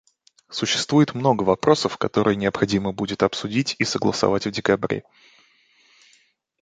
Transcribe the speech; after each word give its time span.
Существует 0.49 1.13
много 1.13 1.43
вопросов, 1.43 1.95
которые 1.99 2.35
необходимо 2.35 2.91
будет 2.91 3.21
обсудить 3.21 3.75
и 3.77 3.83
согласовать 3.85 4.47
в 4.47 4.51
декабре. 4.51 5.03